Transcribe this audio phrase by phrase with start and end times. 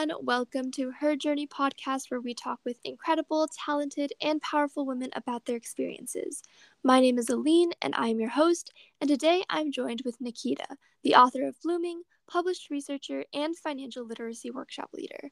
[0.00, 0.24] everyone.
[0.24, 5.44] Welcome to Her Journey podcast, where we talk with incredible, talented, and powerful women about
[5.44, 6.42] their experiences.
[6.82, 8.72] My name is Aline, and I am your host.
[9.00, 10.64] And today I'm joined with Nikita,
[11.02, 15.30] the author of Blooming, published researcher, and financial literacy workshop leader.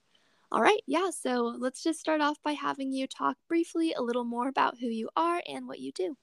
[0.52, 4.24] All right, yeah, so let's just start off by having you talk briefly a little
[4.24, 6.16] more about who you are and what you do.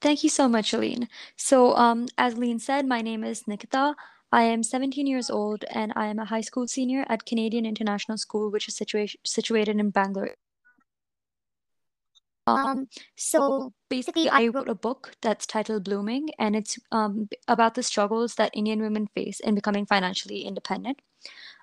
[0.00, 1.08] Thank you so much, Aline.
[1.36, 3.94] So, um, as Aline said, my name is Nikita.
[4.36, 8.18] I am 17 years old and I am a high school senior at Canadian International
[8.18, 10.34] School, which is situa- situated in Bangalore.
[12.46, 17.82] Um, so basically, I wrote a book that's titled Blooming, and it's um, about the
[17.82, 21.00] struggles that Indian women face in becoming financially independent.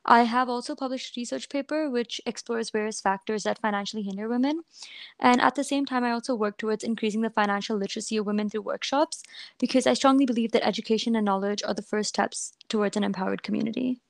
[0.05, 4.61] I have also published research paper which explores various factors that financially hinder women.
[5.19, 8.49] And at the same time, I also work towards increasing the financial literacy of women
[8.49, 9.23] through workshops
[9.59, 13.43] because I strongly believe that education and knowledge are the first steps towards an empowered
[13.43, 14.01] community.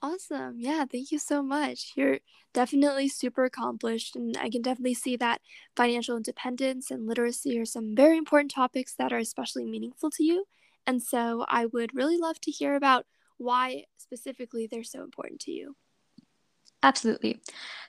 [0.00, 0.60] Awesome.
[0.60, 1.92] Yeah, thank you so much.
[1.96, 2.20] You're
[2.52, 5.40] definitely super accomplished, and I can definitely see that
[5.76, 10.44] financial independence and literacy are some very important topics that are especially meaningful to you.
[10.86, 13.06] And so I would really love to hear about
[13.38, 15.76] why specifically they're so important to you.
[16.82, 17.40] Absolutely.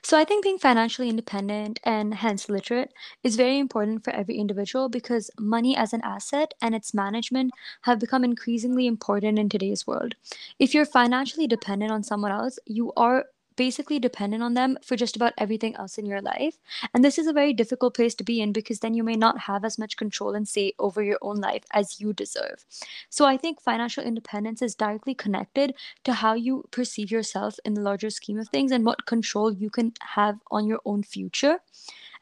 [0.02, 2.92] So I think being financially independent and hence literate
[3.22, 8.00] is very important for every individual because money as an asset and its management have
[8.00, 10.16] become increasingly important in today's world.
[10.58, 13.26] If you're financially dependent on someone else, you are
[13.60, 16.56] basically dependent on them for just about everything else in your life.
[16.94, 19.40] And this is a very difficult place to be in because then you may not
[19.40, 22.64] have as much control and say over your own life as you deserve.
[23.10, 27.82] So I think financial independence is directly connected to how you perceive yourself in the
[27.82, 31.58] larger scheme of things and what control you can have on your own future.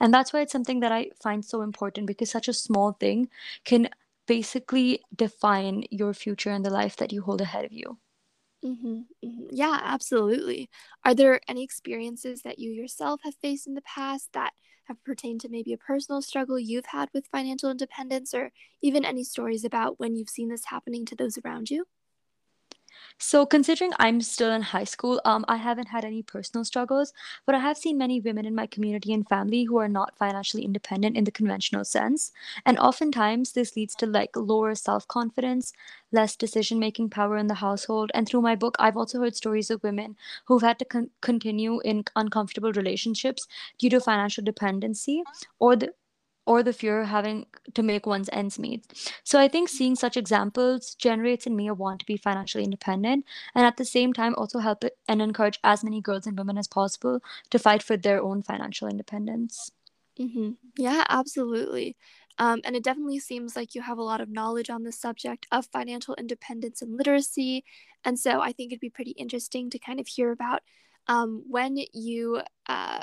[0.01, 3.29] And that's why it's something that I find so important because such a small thing
[3.65, 3.91] can
[4.27, 7.99] basically define your future and the life that you hold ahead of you.
[8.65, 9.47] Mm-hmm, mm-hmm.
[9.53, 10.69] Yeah, absolutely.
[11.05, 14.53] Are there any experiences that you yourself have faced in the past that
[14.85, 18.51] have pertained to maybe a personal struggle you've had with financial independence, or
[18.83, 21.85] even any stories about when you've seen this happening to those around you?
[23.19, 27.13] So, considering I'm still in high school, um, I haven't had any personal struggles,
[27.47, 30.65] but I have seen many women in my community and family who are not financially
[30.65, 32.33] independent in the conventional sense.
[32.65, 35.73] And oftentimes, this leads to like lower self confidence,
[36.13, 38.11] less decision making power in the household.
[38.15, 40.17] And through my book, I've also heard stories of women
[40.47, 43.47] who've had to con- continue in uncomfortable relationships
[43.79, 45.23] due to financial dependency
[45.59, 45.93] or the
[46.49, 47.45] or the fear of having
[47.75, 48.83] to make one's ends meet.
[49.23, 53.27] So I think seeing such examples generates in me a want to be financially independent
[53.55, 56.67] and at the same time also help and encourage as many girls and women as
[56.67, 57.21] possible
[57.51, 59.73] to fight for their own financial independence.
[60.19, 60.53] Mm-hmm.
[60.79, 61.97] Yeah, absolutely.
[62.39, 65.47] Um, and it definitely seems like you have a lot of knowledge on the subject
[65.53, 67.63] of financial independence and literacy.
[68.05, 70.63] And so I think it'd be pretty interesting to kind of hear about
[71.09, 73.03] um, when you uh,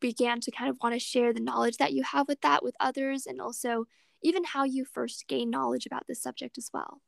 [0.00, 2.74] began to kind of want to share the knowledge that you have with that with
[2.80, 3.86] others and also
[4.22, 7.00] even how you first gained knowledge about this subject as well.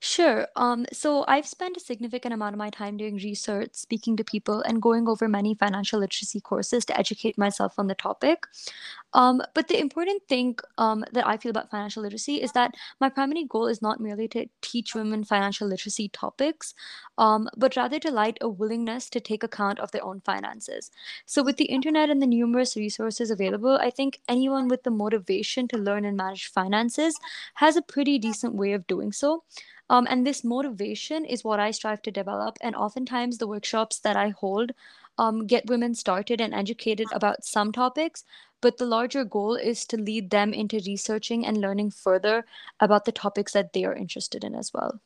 [0.00, 0.46] Sure.
[0.54, 4.60] Um, so I've spent a significant amount of my time doing research, speaking to people,
[4.60, 8.44] and going over many financial literacy courses to educate myself on the topic.
[9.14, 13.08] Um, but the important thing um, that I feel about financial literacy is that my
[13.08, 16.74] primary goal is not merely to teach women financial literacy topics,
[17.16, 20.90] um, but rather to light a willingness to take account of their own finances.
[21.26, 25.68] So, with the internet and the numerous resources available, I think anyone with the motivation
[25.68, 27.14] to learn and manage finances
[27.54, 29.44] has a pretty decent way of doing so.
[29.90, 32.56] Um, and this motivation is what I strive to develop.
[32.62, 34.72] And oftentimes, the workshops that I hold
[35.18, 38.24] um, get women started and educated about some topics,
[38.64, 42.46] but the larger goal is to lead them into researching and learning further
[42.80, 45.02] about the topics that they are interested in as well.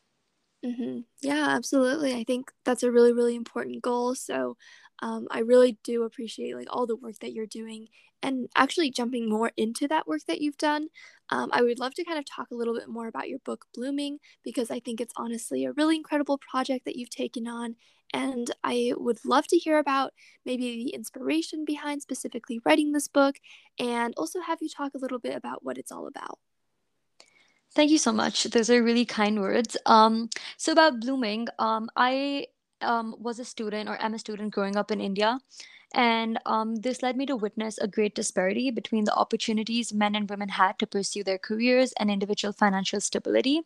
[0.65, 1.01] Mm-hmm.
[1.23, 2.15] Yeah, absolutely.
[2.15, 4.15] I think that's a really, really important goal.
[4.15, 4.57] So
[5.01, 7.89] um, I really do appreciate like all the work that you're doing
[8.23, 10.89] and actually jumping more into that work that you've done.
[11.31, 13.67] Um, I would love to kind of talk a little bit more about your book
[13.75, 17.77] Blooming because I think it's honestly a really incredible project that you've taken on.
[18.13, 20.15] And I would love to hear about
[20.45, 23.37] maybe the inspiration behind specifically writing this book
[23.79, 26.39] and also have you talk a little bit about what it's all about.
[27.73, 28.45] Thank you so much.
[28.45, 29.77] Those are really kind words.
[29.85, 32.47] Um, so about blooming, um, I
[32.81, 35.39] um, was a student or am a student growing up in India.
[35.95, 40.29] And um, this led me to witness a great disparity between the opportunities men and
[40.29, 43.63] women had to pursue their careers and individual financial stability.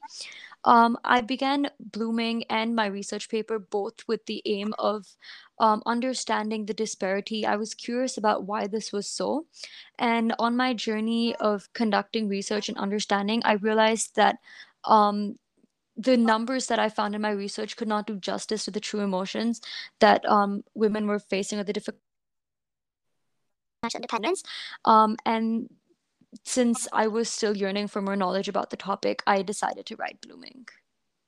[0.65, 5.17] Um, I began blooming and my research paper both with the aim of
[5.59, 7.45] um, understanding the disparity.
[7.45, 9.47] I was curious about why this was so.
[9.99, 14.39] And on my journey of conducting research and understanding, I realized that
[14.85, 15.39] um,
[15.97, 19.01] the numbers that I found in my research could not do justice to the true
[19.01, 19.61] emotions
[20.01, 22.01] that um, women were facing or the difficult
[23.95, 24.43] independence.
[24.85, 25.69] Um, and
[26.45, 30.21] since I was still yearning for more knowledge about the topic, I decided to write
[30.23, 30.67] Blooming.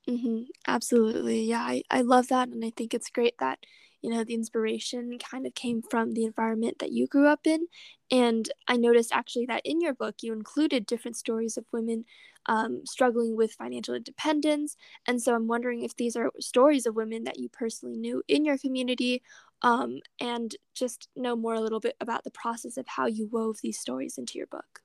[0.08, 0.44] Mm-hmm.
[0.66, 1.42] Absolutely.
[1.42, 2.48] Yeah, I, I love that.
[2.48, 3.58] And I think it's great that,
[4.04, 7.68] you know, the inspiration kind of came from the environment that you grew up in.
[8.10, 12.04] And I noticed actually that in your book, you included different stories of women
[12.44, 14.76] um, struggling with financial independence.
[15.06, 18.44] And so I'm wondering if these are stories of women that you personally knew in
[18.44, 19.22] your community
[19.62, 23.60] um, and just know more a little bit about the process of how you wove
[23.62, 24.82] these stories into your book.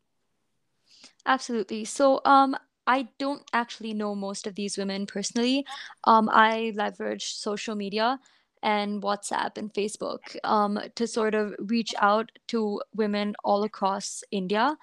[1.25, 1.83] Absolutely.
[1.83, 2.55] So, um,
[2.87, 5.63] I don't actually know most of these women personally.
[6.05, 8.19] Um, I leverage social media
[8.63, 14.77] and WhatsApp and Facebook um, to sort of reach out to women all across India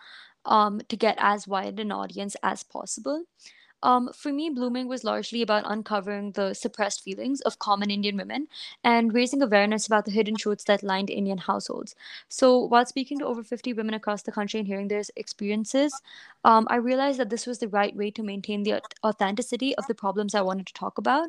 [0.44, 3.25] um, to get as wide an audience as possible.
[3.82, 8.49] Um, for me, blooming was largely about uncovering the suppressed feelings of common Indian women
[8.82, 11.94] and raising awareness about the hidden truths that lined Indian households.
[12.28, 16.00] So, while speaking to over 50 women across the country and hearing their experiences,
[16.43, 19.94] um, I realized that this was the right way to maintain the authenticity of the
[19.94, 21.28] problems I wanted to talk about.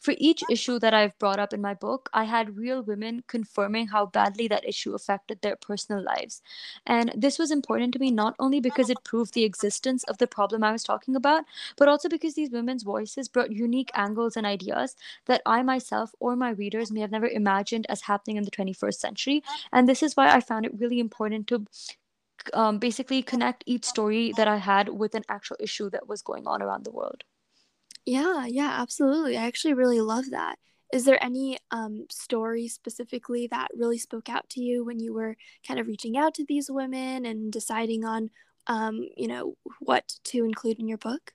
[0.00, 3.88] For each issue that I've brought up in my book, I had real women confirming
[3.88, 6.40] how badly that issue affected their personal lives.
[6.86, 10.28] And this was important to me not only because it proved the existence of the
[10.28, 11.44] problem I was talking about,
[11.76, 14.94] but also because these women's voices brought unique angles and ideas
[15.26, 18.94] that I myself or my readers may have never imagined as happening in the 21st
[18.94, 19.42] century.
[19.72, 21.66] And this is why I found it really important to
[22.54, 26.46] um, basically connect each story that I had with an actual issue that was going
[26.46, 27.24] on around the world.
[28.08, 29.36] Yeah, yeah, absolutely.
[29.36, 30.58] I actually really love that.
[30.92, 35.36] Is there any um, story specifically that really spoke out to you when you were
[35.66, 38.30] kind of reaching out to these women and deciding on,
[38.66, 41.34] um, you know, what to include in your book?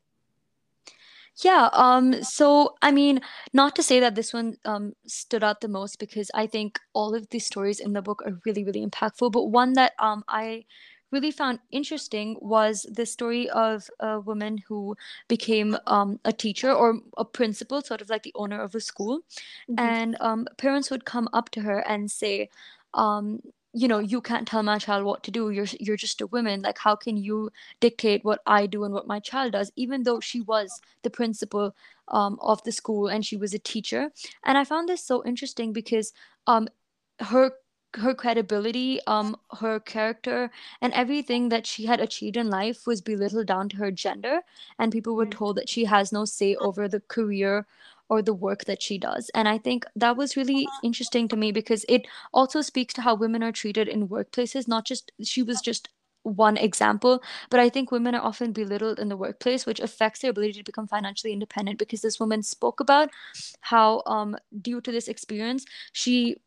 [1.43, 3.21] Yeah, um, so I mean,
[3.53, 7.15] not to say that this one um stood out the most because I think all
[7.15, 10.65] of these stories in the book are really, really impactful, but one that um I
[11.13, 16.99] really found interesting was the story of a woman who became um, a teacher or
[17.17, 19.19] a principal, sort of like the owner of a school.
[19.69, 19.79] Mm-hmm.
[19.79, 22.49] And um, parents would come up to her and say,
[22.95, 23.41] um,
[23.75, 25.49] you know, you can't tell my child what to do.
[25.49, 26.61] You're you're just a woman.
[26.61, 27.49] Like, how can you
[27.79, 29.71] dictate what I do and what my child does?
[29.75, 31.75] Even though she was the principal
[32.07, 34.11] um, of the school and she was a teacher.
[34.43, 36.13] And I found this so interesting because
[36.45, 36.67] um,
[37.19, 37.53] her
[37.97, 40.51] her credibility, um, her character,
[40.81, 44.41] and everything that she had achieved in life was belittled down to her gender,
[44.79, 47.65] and people were told that she has no say over the career
[48.09, 49.29] or the work that she does.
[49.33, 53.15] And I think that was really interesting to me because it also speaks to how
[53.15, 55.89] women are treated in workplaces, not just she was just
[56.23, 60.31] one example, but I think women are often belittled in the workplace, which affects their
[60.31, 63.09] ability to become financially independent because this woman spoke about
[63.61, 66.37] how um due to this experience she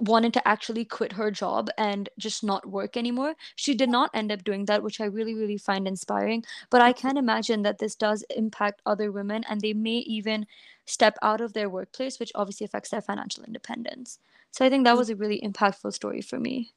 [0.00, 3.34] wanted to actually quit her job and just not work anymore.
[3.56, 6.44] She did not end up doing that, which I really, really find inspiring.
[6.70, 10.46] But I can imagine that this does impact other women and they may even
[10.86, 14.18] step out of their workplace, which obviously affects their financial independence.
[14.50, 16.72] So I think that was a really impactful story for me.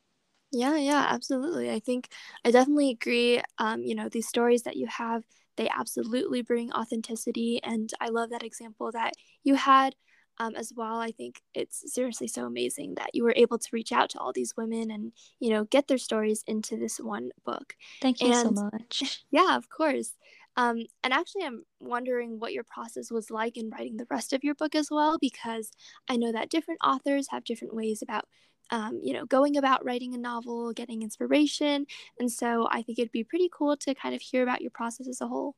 [0.51, 1.71] Yeah, yeah, absolutely.
[1.71, 2.09] I think
[2.45, 3.41] I definitely agree.
[3.57, 5.23] Um, you know, these stories that you have,
[5.57, 7.61] they absolutely bring authenticity.
[7.63, 9.13] And I love that example that
[9.43, 9.95] you had
[10.37, 10.99] um, as well.
[10.99, 14.33] I think it's seriously so amazing that you were able to reach out to all
[14.33, 17.75] these women and, you know, get their stories into this one book.
[18.01, 19.23] Thank you so much.
[19.31, 20.13] yeah, of course.
[20.57, 24.43] Um, and actually, I'm wondering what your process was like in writing the rest of
[24.43, 25.71] your book as well, because
[26.09, 28.25] I know that different authors have different ways about,
[28.71, 31.85] um, you know, going about writing a novel, getting inspiration.
[32.19, 35.07] And so I think it'd be pretty cool to kind of hear about your process
[35.07, 35.55] as a whole.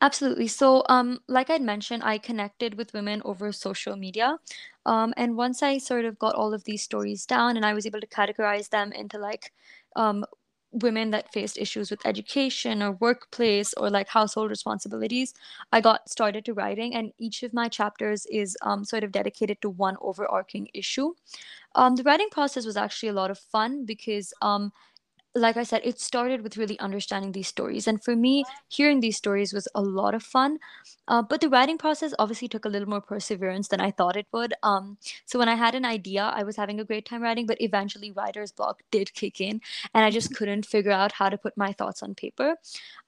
[0.00, 0.46] Absolutely.
[0.48, 4.38] So, um, like I'd mentioned, I connected with women over social media.
[4.84, 7.86] Um, and once I sort of got all of these stories down and I was
[7.86, 9.52] able to categorize them into like
[9.96, 10.26] um,
[10.70, 15.32] women that faced issues with education or workplace or like household responsibilities,
[15.72, 16.94] I got started to writing.
[16.94, 21.14] And each of my chapters is um, sort of dedicated to one overarching issue.
[21.74, 24.72] Um, the writing process was actually a lot of fun because um,
[25.36, 27.86] like I said, it started with really understanding these stories.
[27.86, 30.58] And for me, hearing these stories was a lot of fun.
[31.08, 34.26] Uh, but the writing process obviously took a little more perseverance than I thought it
[34.32, 34.54] would.
[34.62, 37.60] Um, so when I had an idea, I was having a great time writing, but
[37.60, 39.60] eventually writer's block did kick in,
[39.94, 42.56] and I just couldn't figure out how to put my thoughts on paper.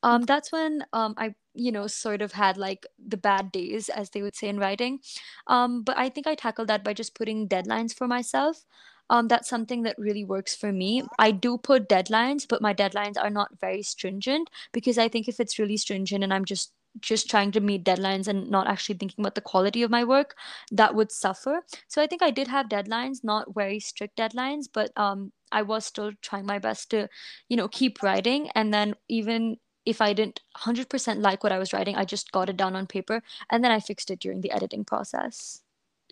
[0.02, 4.10] Um, that's when um, I you know sort of had like the bad days as
[4.10, 5.00] they would say in writing
[5.48, 8.64] um, but i think i tackled that by just putting deadlines for myself
[9.10, 11.02] um, that's something that really works for me.
[11.18, 15.40] I do put deadlines, but my deadlines are not very stringent because I think if
[15.40, 19.22] it's really stringent and I'm just just trying to meet deadlines and not actually thinking
[19.22, 20.34] about the quality of my work,
[20.72, 21.60] that would suffer.
[21.86, 25.84] So I think I did have deadlines, not very strict deadlines, but um, I was
[25.84, 27.08] still trying my best to,
[27.48, 28.50] you know, keep writing.
[28.54, 32.50] And then even if I didn't 100% like what I was writing, I just got
[32.50, 35.62] it down on paper and then I fixed it during the editing process.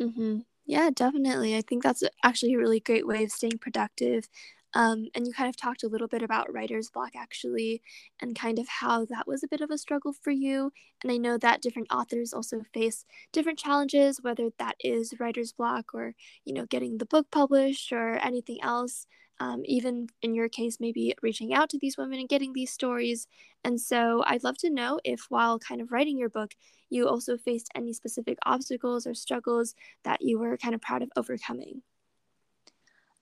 [0.00, 0.40] Mm-hmm.
[0.66, 1.56] Yeah, definitely.
[1.56, 4.28] I think that's actually a really great way of staying productive
[4.74, 7.80] um, and you kind of talked a little bit about writer's block actually,
[8.20, 10.70] and kind of how that was a bit of a struggle for you.
[11.02, 15.94] And I know that different authors also face different challenges, whether that is writer's block
[15.94, 19.06] or, you know, getting the book published or anything else.
[19.38, 23.26] Um, even in your case, maybe reaching out to these women and getting these stories.
[23.64, 26.52] And so I'd love to know if, while kind of writing your book,
[26.88, 29.74] you also faced any specific obstacles or struggles
[30.04, 31.82] that you were kind of proud of overcoming.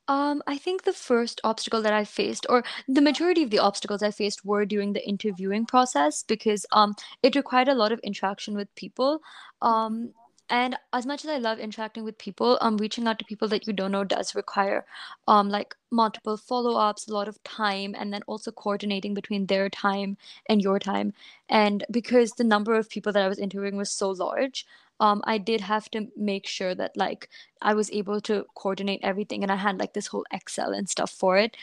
[0.06, 4.02] Um, I think the first obstacle that I faced, or the majority of the obstacles
[4.02, 8.54] I faced, were during the interviewing process because um, it required a lot of interaction
[8.54, 9.21] with people.
[9.62, 10.12] Um,
[10.50, 13.66] and as much as I love interacting with people, um, reaching out to people that
[13.66, 14.84] you don't know does require
[15.26, 20.16] um, like multiple follow-ups, a lot of time, and then also coordinating between their time
[20.48, 21.12] and your time.
[21.48, 24.66] And because the number of people that I was interviewing was so large,
[25.00, 27.28] um, I did have to make sure that like
[27.62, 31.10] I was able to coordinate everything and I had like this whole Excel and stuff
[31.10, 31.56] for it.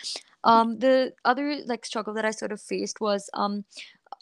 [0.43, 3.63] Um, the other like struggle that I sort of faced was um,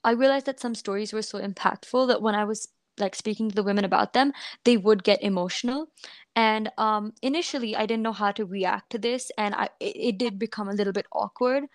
[0.04, 2.68] I realized that some stories were so impactful that when I was
[3.00, 5.88] like speaking to the women about them, they would get emotional.
[6.36, 10.18] And um, initially, I didn't know how to react to this, and I it, it
[10.18, 11.66] did become a little bit awkward.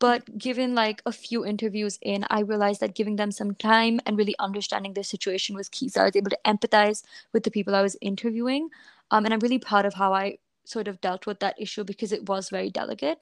[0.00, 4.16] But given like a few interviews in, I realized that giving them some time and
[4.16, 5.88] really understanding their situation was key.
[5.88, 8.68] So I was able to empathize with the people I was interviewing.
[9.10, 12.12] Um, and I'm really proud of how I sort of dealt with that issue because
[12.12, 13.18] it was very delicate.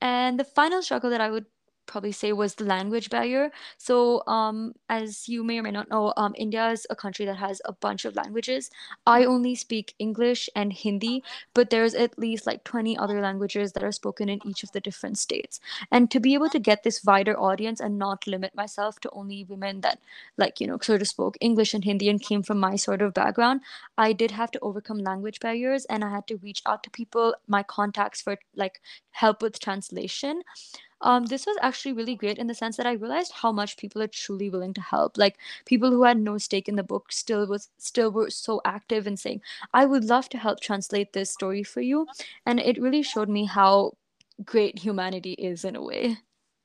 [0.00, 1.46] And the final struggle that I would
[1.88, 3.50] probably say was the language barrier.
[3.78, 7.38] So, um, as you may or may not know, um, India is a country that
[7.38, 8.70] has a bunch of languages.
[9.06, 13.82] I only speak English and Hindi, but there's at least like 20 other languages that
[13.82, 15.58] are spoken in each of the different states.
[15.90, 19.44] And to be able to get this wider audience and not limit myself to only
[19.48, 19.98] women that,
[20.36, 23.14] like, you know, sort of spoke English and Hindi and came from my sort of
[23.14, 23.62] background,
[23.96, 27.34] I did have to overcome language barriers and I had to reach out to people,
[27.46, 28.80] my contacts for like
[29.10, 30.42] help with translation
[31.00, 34.02] um, this was actually really great in the sense that I realized how much people
[34.02, 35.16] are truly willing to help.
[35.18, 39.06] Like people who had no stake in the book still was still were so active
[39.06, 42.06] in saying, "I would love to help translate this story for you,"
[42.46, 43.92] and it really showed me how
[44.44, 46.18] great humanity is in a way.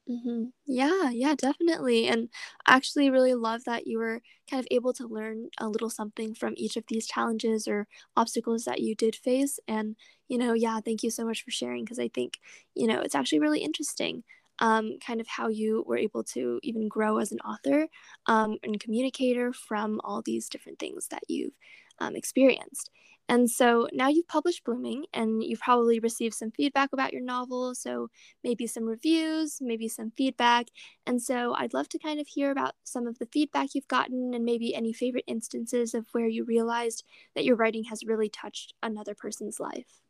[0.10, 0.45] Mm-hmm.
[0.65, 2.07] Yeah, yeah, definitely.
[2.07, 2.27] And
[2.65, 6.36] I actually really love that you were kind of able to learn a little something
[6.36, 9.60] from each of these challenges or obstacles that you did face.
[9.67, 9.95] And,
[10.27, 12.39] you know, yeah, thank you so much for sharing because I think,
[12.75, 14.24] you know, it's actually really interesting
[14.60, 17.88] um, kind of how you were able to even grow as an author
[18.27, 21.53] um, and communicator from all these different things that you've
[22.00, 22.89] um, experienced.
[23.29, 27.73] And so now you've published Blooming and you've probably received some feedback about your novel.
[27.73, 28.09] So
[28.43, 30.67] maybe some reviews, maybe some feedback.
[31.05, 34.33] And so I'd love to kind of hear about some of the feedback you've gotten
[34.33, 37.03] and maybe any favorite instances of where you realized
[37.35, 40.02] that your writing has really touched another person's life.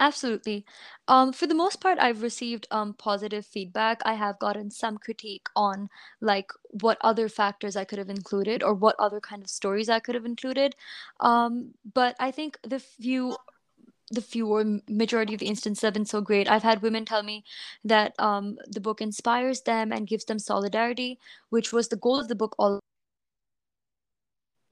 [0.00, 0.64] Absolutely.
[1.06, 4.00] Um, for the most part, I've received um, positive feedback.
[4.04, 8.74] I have gotten some critique on like what other factors I could have included or
[8.74, 10.74] what other kind of stories I could have included.
[11.20, 13.36] Um, but I think the few
[14.10, 16.48] the fewer majority of the instances have been so great.
[16.50, 17.44] I've had women tell me
[17.84, 21.18] that um, the book inspires them and gives them solidarity,
[21.50, 22.80] which was the goal of the book all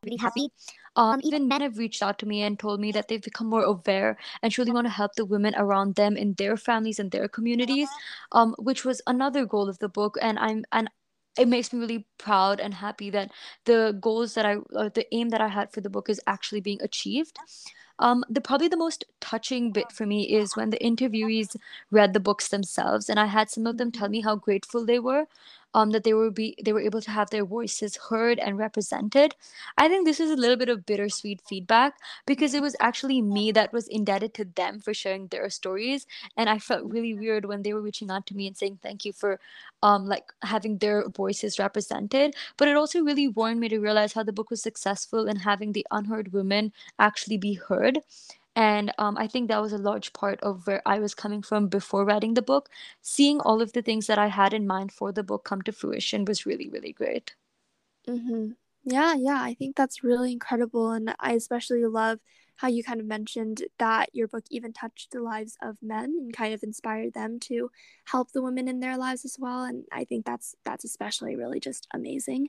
[0.04, 0.48] really happy.
[0.96, 3.62] Um, even men have reached out to me and told me that they've become more
[3.62, 7.28] aware and truly want to help the women around them in their families and their
[7.28, 7.88] communities,
[8.32, 10.16] um, which was another goal of the book.
[10.20, 10.90] And I'm and
[11.38, 13.30] it makes me really proud and happy that
[13.64, 16.82] the goals that I, the aim that I had for the book is actually being
[16.82, 17.38] achieved.
[18.00, 21.56] Um, the probably the most touching bit for me is when the interviewees
[21.90, 24.98] read the books themselves, and I had some of them tell me how grateful they
[24.98, 25.26] were
[25.74, 29.36] um, that they were be they were able to have their voices heard and represented.
[29.78, 31.94] I think this is a little bit of bittersweet feedback
[32.26, 36.48] because it was actually me that was indebted to them for sharing their stories, and
[36.48, 39.12] I felt really weird when they were reaching out to me and saying thank you
[39.12, 39.38] for
[39.82, 42.34] um like having their voices represented.
[42.56, 45.72] But it also really warned me to realize how the book was successful in having
[45.72, 47.89] the unheard women actually be heard
[48.56, 51.68] and um, I think that was a large part of where I was coming from
[51.68, 52.68] before writing the book.
[53.00, 55.72] Seeing all of the things that I had in mind for the book come to
[55.72, 57.34] fruition was really, really great.
[58.08, 58.50] Mm-hmm.
[58.84, 60.90] Yeah, yeah, I think that's really incredible.
[60.90, 62.18] And I especially love
[62.56, 66.32] how you kind of mentioned that your book even touched the lives of men and
[66.32, 67.70] kind of inspired them to
[68.04, 69.64] help the women in their lives as well.
[69.64, 72.48] And I think that's that's especially really just amazing.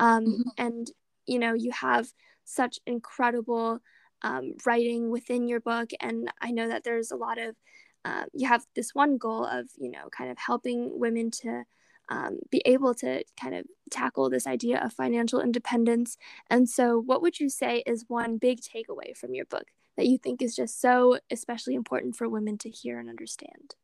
[0.00, 0.48] Um, mm-hmm.
[0.58, 0.90] And
[1.26, 2.08] you know, you have
[2.44, 3.80] such incredible
[4.22, 7.56] um, writing within your book, and I know that there's a lot of
[8.04, 11.64] um, you have this one goal of you know kind of helping women to
[12.08, 16.16] um, be able to kind of tackle this idea of financial independence.
[16.50, 20.18] And so, what would you say is one big takeaway from your book that you
[20.18, 23.74] think is just so especially important for women to hear and understand?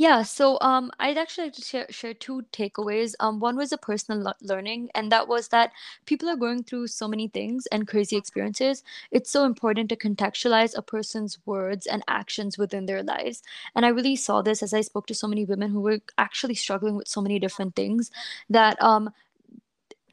[0.00, 3.14] Yeah, so um, I'd actually like to share, share two takeaways.
[3.18, 5.72] Um, one was a personal le- learning, and that was that
[6.06, 8.84] people are going through so many things and crazy experiences.
[9.10, 13.42] It's so important to contextualize a person's words and actions within their lives.
[13.74, 16.54] And I really saw this as I spoke to so many women who were actually
[16.54, 18.12] struggling with so many different things
[18.48, 19.10] that um,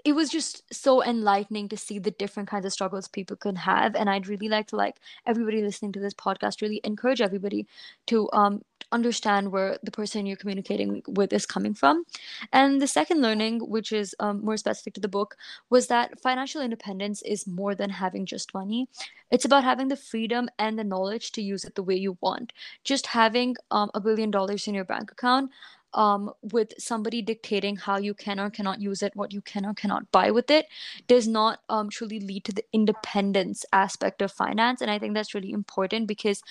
[0.05, 3.95] it was just so enlightening to see the different kinds of struggles people can have
[3.95, 7.67] and i'd really like to like everybody listening to this podcast really encourage everybody
[8.05, 12.05] to um understand where the person you're communicating with is coming from.
[12.53, 15.35] And the second learning which is um, more specific to the book
[15.69, 18.87] was that financial independence is more than having just money.
[19.31, 22.53] It's about having the freedom and the knowledge to use it the way you want.
[22.83, 25.51] Just having um, a billion dollars in your bank account
[25.95, 29.73] um, with somebody dictating how you can or cannot use it, what you can or
[29.73, 30.67] cannot buy with it,
[31.07, 34.81] does not um, truly lead to the independence aspect of finance.
[34.81, 36.41] And I think that's really important because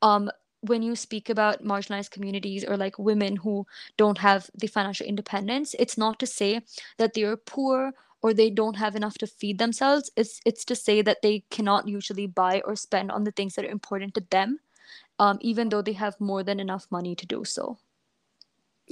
[0.00, 0.30] um,
[0.60, 3.66] when you speak about marginalized communities or like women who
[3.96, 6.62] don't have the financial independence, it's not to say
[6.98, 7.92] that they're poor
[8.22, 10.10] or they don't have enough to feed themselves.
[10.16, 13.64] It's it's to say that they cannot usually buy or spend on the things that
[13.64, 14.60] are important to them,
[15.18, 17.78] um, even though they have more than enough money to do so.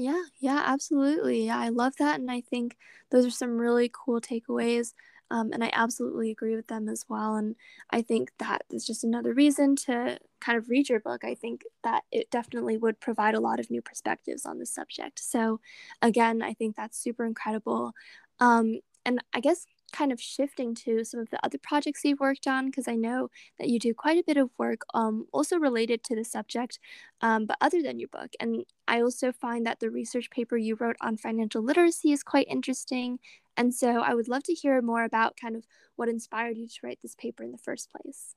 [0.01, 1.45] Yeah, yeah, absolutely.
[1.47, 2.21] Yeah, I love that.
[2.21, 2.77] And I think
[3.11, 4.95] those are some really cool takeaways.
[5.31, 7.37] Um, and I absolutely agree with them as well.
[7.37, 7.55] And
[7.91, 11.23] I think that is just another reason to kind of read your book.
[11.23, 15.21] I think that it definitely would provide a lot of new perspectives on the subject.
[15.21, 15.61] So,
[16.03, 17.93] again, I think that's super incredible.
[18.41, 22.47] Um, and I guess kind of shifting to some of the other projects you've worked
[22.47, 26.03] on because I know that you do quite a bit of work um, also related
[26.05, 26.79] to the subject,
[27.21, 28.31] um, but other than your book.
[28.41, 32.47] And I also find that the research paper you wrote on financial literacy is quite
[32.49, 33.19] interesting.
[33.57, 35.65] And so I would love to hear more about kind of
[35.97, 38.35] what inspired you to write this paper in the first place.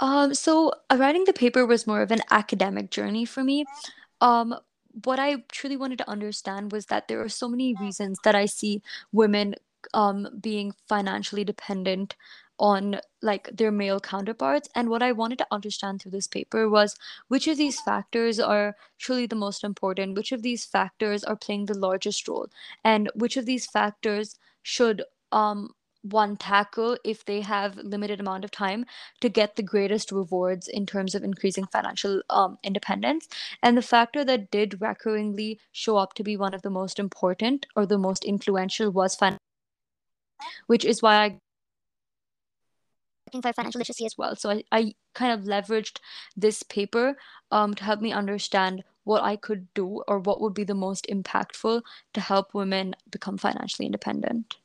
[0.00, 3.64] Um, so uh, writing the paper was more of an academic journey for me.
[4.20, 4.54] Um,
[5.04, 8.46] what I truly wanted to understand was that there are so many reasons that I
[8.46, 9.54] see women
[9.94, 12.16] um, being financially dependent
[12.58, 14.68] on like their male counterparts.
[14.74, 16.94] And what i wanted to understand through this paper was
[17.28, 20.16] which of these factors are truly the most important?
[20.16, 22.48] Which of these factors are playing the largest role?
[22.84, 25.70] And which of these factors should um
[26.02, 28.84] one tackle if they have limited amount of time
[29.20, 33.28] to get the greatest rewards in terms of increasing financial um, independence?
[33.62, 37.66] And the factor that did recurringly show up to be one of the most important
[37.76, 39.38] or the most influential was financial
[40.66, 41.38] which is why I
[43.32, 44.36] looking for financial literacy as well.
[44.36, 45.98] So I, I kind of leveraged
[46.36, 47.16] this paper
[47.50, 51.06] um, to help me understand what I could do or what would be the most
[51.10, 51.82] impactful
[52.14, 54.56] to help women become financially independent.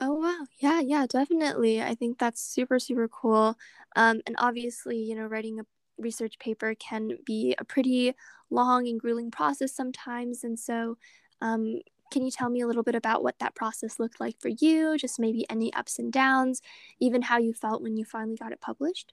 [0.00, 0.46] Oh wow.
[0.60, 1.82] Yeah, yeah, definitely.
[1.82, 3.56] I think that's super, super cool.
[3.96, 5.66] Um, and obviously, you know, writing a
[5.98, 8.14] research paper can be a pretty
[8.50, 10.44] long and grueling process sometimes.
[10.44, 10.98] And so
[11.40, 14.48] um, can you tell me a little bit about what that process looked like for
[14.48, 14.96] you?
[14.98, 16.62] Just maybe any ups and downs,
[17.00, 19.12] even how you felt when you finally got it published?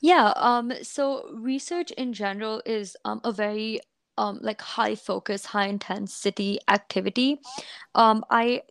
[0.00, 3.80] Yeah, um, so research in general is um, a very
[4.18, 7.40] um, like high focus, high intensity activity.
[7.94, 8.62] Um, I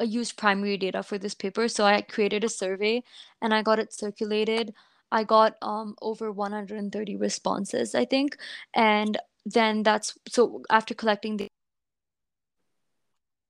[0.00, 3.02] uh, used primary data for this paper, so I created a survey
[3.42, 4.74] and I got it circulated.
[5.10, 8.36] I got um, over 130 responses, I think,
[8.74, 11.48] and then that's so after collecting the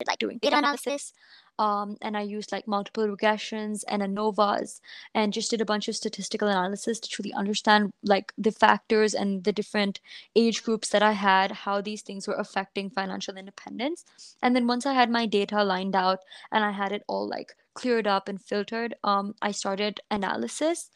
[0.07, 1.13] like doing data analysis.
[1.57, 4.81] Um, and I used like multiple regressions and ANOVAs
[5.13, 9.43] and just did a bunch of statistical analysis to truly understand like the factors and
[9.43, 10.01] the different
[10.35, 14.03] age groups that I had, how these things were affecting financial independence.
[14.41, 16.19] And then once I had my data lined out
[16.51, 20.89] and I had it all like cleared up and filtered, um, I started analysis.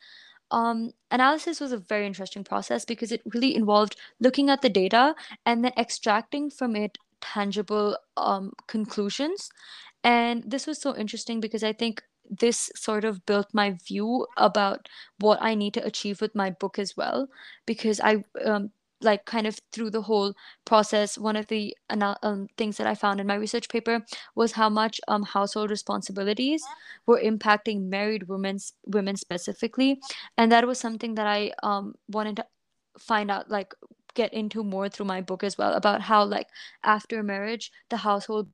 [0.51, 5.15] Um, analysis was a very interesting process because it really involved looking at the data
[5.45, 9.49] and then extracting from it tangible um, conclusions.
[10.03, 14.87] And this was so interesting because I think this sort of built my view about
[15.19, 17.27] what I need to achieve with my book as well.
[17.65, 20.33] Because I, um, like kind of through the whole
[20.65, 24.05] process, one of the um, things that I found in my research paper
[24.35, 26.63] was how much um, household responsibilities
[27.05, 29.99] were impacting married women women specifically,
[30.37, 32.45] and that was something that I um, wanted to
[32.97, 33.73] find out like
[34.19, 36.47] get into more through my book as well about how like
[36.83, 38.49] after marriage the household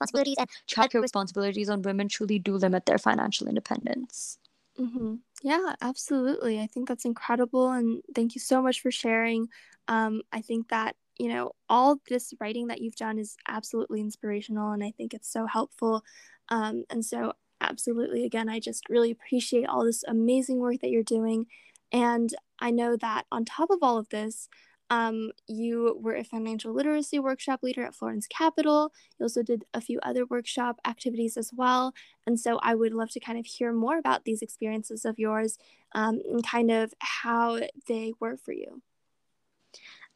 [0.00, 4.38] responsibilities and childcare responsibilities on women truly do limit their financial independence.
[4.78, 5.14] Mm-hmm.
[5.42, 6.60] Yeah, absolutely.
[6.60, 7.70] I think that's incredible.
[7.70, 9.48] And thank you so much for sharing.
[9.88, 14.72] Um, I think that, you know, all this writing that you've done is absolutely inspirational.
[14.72, 16.04] And I think it's so helpful.
[16.50, 21.16] Um, and so, absolutely, again, I just really appreciate all this amazing work that you're
[21.18, 21.46] doing.
[21.90, 24.48] And I know that on top of all of this,
[24.88, 28.92] um, you were a financial literacy workshop leader at Florence Capital.
[29.18, 31.92] You also did a few other workshop activities as well.
[32.26, 35.58] And so I would love to kind of hear more about these experiences of yours
[35.94, 38.82] um, and kind of how they were for you.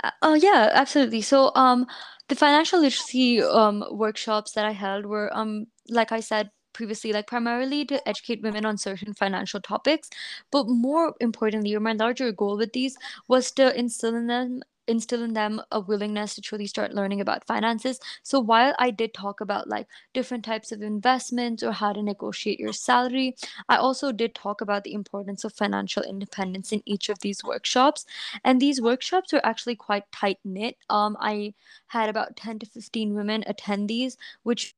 [0.03, 1.20] Uh, oh yeah, absolutely.
[1.20, 1.87] So um,
[2.29, 7.26] the financial literacy um, workshops that I held were um, like I said previously, like
[7.26, 10.11] primarily to educate women on certain financial topics.
[10.50, 12.96] But more importantly, or my larger goal with these
[13.28, 17.46] was to instill in them instill in them a willingness to truly start learning about
[17.46, 18.00] finances.
[18.22, 22.59] So while I did talk about like different types of investments or how to negotiate
[22.59, 23.37] your salary,
[23.68, 28.04] I also did talk about the importance of financial independence in each of these workshops.
[28.44, 30.76] And these workshops were actually quite tight knit.
[30.90, 31.54] Um, I
[31.87, 34.74] had about 10 to 15 women attend these, which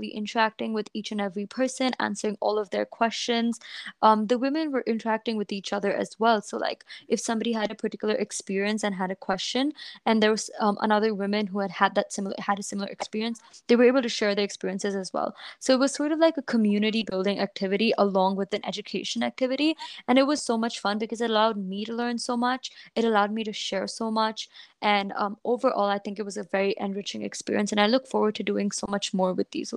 [0.00, 3.60] interacting with each and every person, answering all of their questions.
[4.00, 6.40] Um, the women were interacting with each other as well.
[6.40, 9.72] So, like, if somebody had a particular experience and had a question,
[10.06, 13.40] and there was um, another woman who had had that similar had a similar experience,
[13.66, 15.34] they were able to share their experiences as well.
[15.58, 19.76] So it was sort of like a community building activity along with an education activity,
[20.08, 22.70] and it was so much fun because it allowed me to learn so much.
[22.94, 24.48] It allowed me to share so much,
[24.80, 28.34] and um, overall, I think it was a very enriching experience, and I look forward
[28.36, 29.72] to doing so much more with these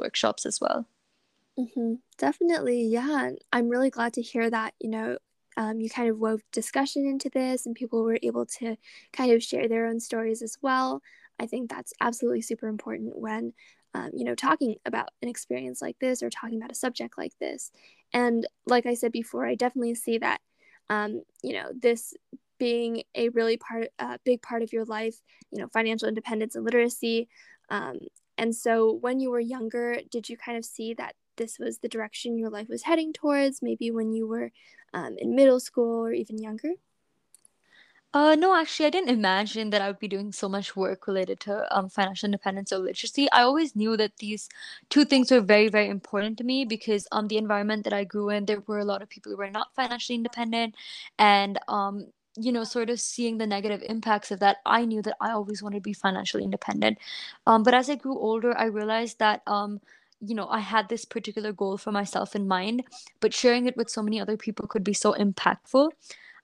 [0.46, 0.88] as well.
[1.58, 1.96] Mm-hmm.
[2.18, 3.32] Definitely, yeah.
[3.52, 5.18] I'm really glad to hear that, you know,
[5.58, 8.76] um, you kind of wove discussion into this and people were able to
[9.14, 11.02] kind of share their own stories as well.
[11.40, 13.54] I think that's absolutely super important when,
[13.94, 17.34] um, you know, talking about an experience like this or talking about a subject like
[17.40, 17.72] this.
[18.12, 20.42] And like I said before, I definitely see that,
[20.90, 22.14] um, you know, this
[22.58, 26.64] being a really part uh, big part of your life you know financial independence and
[26.64, 27.28] literacy
[27.70, 27.98] um,
[28.38, 31.90] and so when you were younger did you kind of see that this was the
[31.90, 34.52] direction your life was heading towards maybe when you were
[34.94, 36.72] um, in middle school or even younger
[38.16, 41.38] uh, no, actually, I didn't imagine that I would be doing so much work related
[41.42, 43.30] to um, financial independence or literacy.
[43.30, 44.48] I always knew that these
[44.90, 48.30] two things were very, very important to me because um, the environment that I grew
[48.30, 50.76] in, there were a lot of people who were not financially independent,
[51.20, 55.16] and um, you know, sort of seeing the negative impacts of that, I knew that
[55.22, 56.98] I always wanted to be financially independent.
[57.48, 59.82] Um, but as I grew older, I realized that, um,
[60.20, 62.84] you know, I had this particular goal for myself in mind,
[63.20, 65.92] but sharing it with so many other people could be so impactful.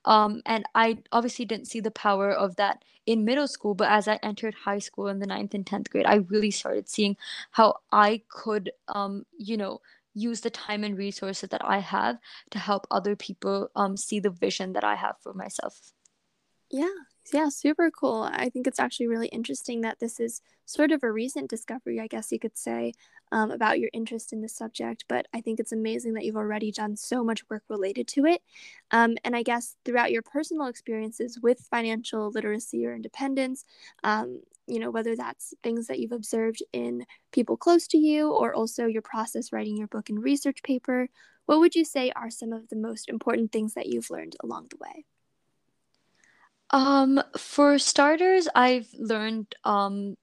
[0.05, 4.07] Um, and I obviously didn't see the power of that in middle school, but as
[4.07, 7.17] I entered high school in the ninth and 10th grade, I really started seeing
[7.51, 9.81] how I could, um, you know,
[10.13, 12.17] use the time and resources that I have
[12.51, 15.77] to help other people um, see the vision that I have for myself.
[16.69, 16.87] Yeah,
[17.33, 18.23] yeah, super cool.
[18.23, 22.07] I think it's actually really interesting that this is sort of a recent discovery, I
[22.07, 22.93] guess you could say,
[23.31, 25.05] um, about your interest in the subject.
[25.07, 28.41] But I think it's amazing that you've already done so much work related to it.
[28.89, 33.65] Um, and I guess throughout your personal experiences with financial literacy or independence,
[34.03, 38.53] um, you know, whether that's things that you've observed in people close to you or
[38.53, 41.07] also your process writing your book and research paper,
[41.45, 44.67] what would you say are some of the most important things that you've learned along
[44.69, 45.05] the way?
[46.71, 50.17] Um, for starters, I've learned um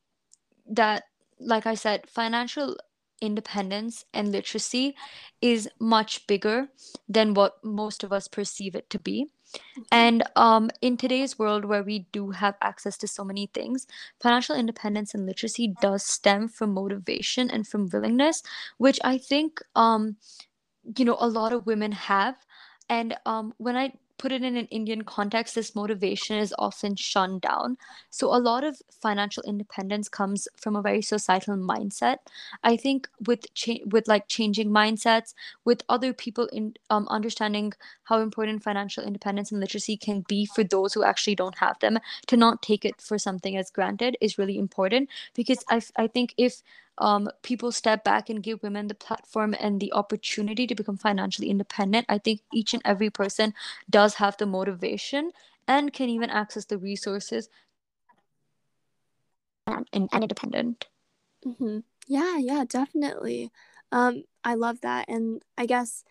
[0.66, 1.04] that,
[1.38, 2.76] like I said, financial
[3.20, 4.94] independence and literacy
[5.40, 6.68] is much bigger
[7.08, 9.24] than what most of us perceive it to be.
[9.24, 9.82] Mm-hmm.
[9.90, 13.86] And um, in today's world where we do have access to so many things,
[14.20, 18.42] financial independence and literacy does stem from motivation and from willingness,
[18.76, 20.16] which I think um,
[20.96, 22.36] you know a lot of women have.
[22.88, 27.40] And um, when I put it in an Indian context, this motivation is often shunned
[27.40, 27.76] down.
[28.10, 32.16] So a lot of financial independence comes from a very societal mindset.
[32.64, 37.72] I think with cha- with like changing mindsets, with other people in um, understanding
[38.04, 41.98] how important financial independence and literacy can be for those who actually don't have them,
[42.26, 46.34] to not take it for something as granted is really important because I I think
[46.36, 46.62] if
[46.98, 51.50] um, people step back and give women the platform and the opportunity to become financially
[51.50, 53.54] independent, I think each and every person
[53.88, 55.32] does have the motivation
[55.66, 57.48] and can even access the resources
[59.66, 60.86] and, and independent.
[61.46, 61.78] Mm-hmm.
[62.06, 63.50] Yeah, yeah, definitely.
[63.92, 65.08] Um, I love that.
[65.08, 66.04] And I guess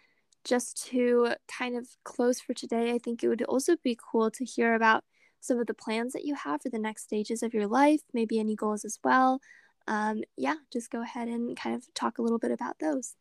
[0.43, 4.45] just to kind of close for today, I think it would also be cool to
[4.45, 5.04] hear about
[5.39, 8.39] some of the plans that you have for the next stages of your life, maybe
[8.39, 9.41] any goals as well.
[9.88, 13.15] Um, yeah, just go ahead and kind of talk a little bit about those.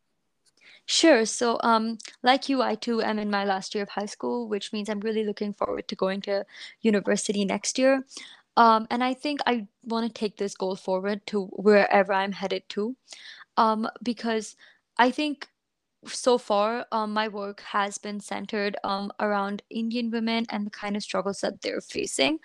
[0.85, 1.25] Sure.
[1.25, 4.71] So, um, like you, I too am in my last year of high school, which
[4.73, 6.45] means I'm really looking forward to going to
[6.81, 8.05] university next year.
[8.55, 12.63] Um, and I think I want to take this goal forward to wherever I'm headed
[12.69, 12.95] to,
[13.57, 14.55] um, because
[14.97, 15.47] I think
[16.13, 20.95] so far, um, my work has been centered um, around Indian women and the kind
[20.95, 22.39] of struggles that they're facing.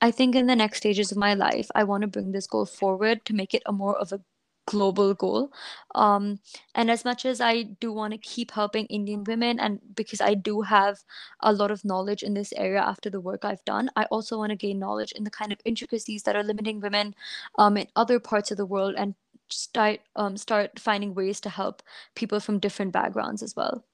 [0.00, 2.66] I think in the next stages of my life, I want to bring this goal
[2.66, 4.20] forward to make it a more of a
[4.68, 5.50] global goal.
[5.94, 6.40] Um,
[6.74, 10.34] and as much as I do want to keep helping Indian women, and because I
[10.34, 10.98] do have
[11.40, 14.50] a lot of knowledge in this area after the work I've done, I also want
[14.50, 17.14] to gain knowledge in the kind of intricacies that are limiting women
[17.58, 19.14] um, in other parts of the world and
[19.50, 21.82] start um start finding ways to help
[22.14, 23.84] people from different backgrounds as well.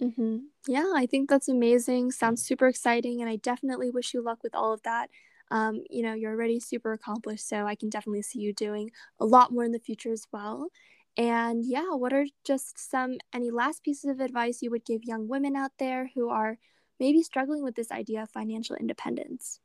[0.00, 0.38] Mm-hmm.
[0.66, 2.12] Yeah, I think that's amazing.
[2.12, 5.10] Sounds super exciting, and I definitely wish you luck with all of that.
[5.50, 8.90] Um, you know, you're already super accomplished, so I can definitely see you doing
[9.20, 10.68] a lot more in the future as well.
[11.16, 15.28] And yeah, what are just some any last pieces of advice you would give young
[15.28, 16.58] women out there who are
[16.98, 19.60] maybe struggling with this idea of financial independence?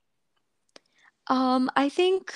[1.28, 2.34] Um, I think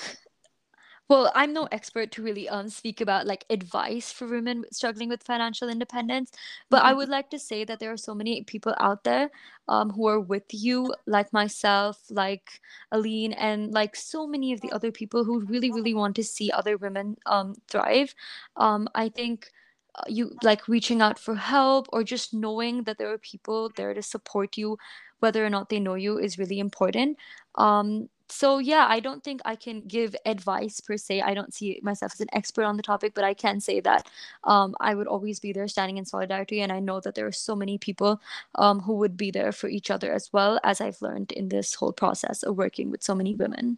[1.12, 5.22] well, I'm no expert to really um speak about like advice for women struggling with
[5.22, 6.32] financial independence,
[6.70, 6.94] but I Mm-hmm.
[6.94, 9.30] would like to say that there are so many people out there
[9.68, 12.60] um who are with you, like myself, like
[12.92, 16.50] Aline, and like so many of the other people who really, really want to see
[16.50, 18.14] other women um thrive.
[18.56, 19.50] Um, I think
[19.94, 23.94] uh, you like reaching out for help or just knowing that there are people there
[23.94, 24.78] to support you,
[25.20, 27.18] whether or not they know you, is really important.
[27.56, 31.20] Um, so yeah, I don't think I can give advice per se.
[31.20, 34.08] I don't see myself as an expert on the topic, but I can say that
[34.44, 37.32] um, I would always be there standing in solidarity, and I know that there are
[37.32, 38.22] so many people
[38.54, 41.74] um, who would be there for each other as well as I've learned in this
[41.74, 43.76] whole process of working with so many women.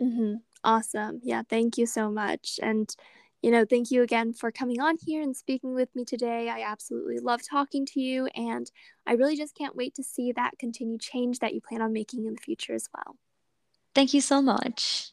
[0.00, 0.34] Mm-hmm.
[0.62, 1.20] Awesome.
[1.24, 2.60] Yeah, thank you so much.
[2.62, 2.94] And,
[3.42, 6.48] you know, thank you again for coming on here and speaking with me today.
[6.48, 8.70] I absolutely love talking to you, and
[9.04, 12.26] I really just can't wait to see that continued change that you plan on making
[12.26, 13.16] in the future as well.
[13.94, 15.12] Thank you so much.